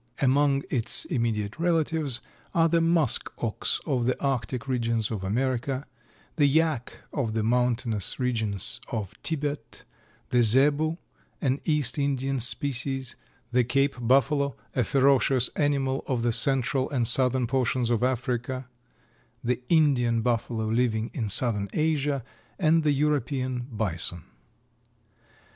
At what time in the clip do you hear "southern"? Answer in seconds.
17.07-17.45, 21.29-21.69